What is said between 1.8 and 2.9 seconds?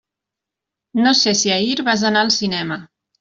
vas anar al cinema.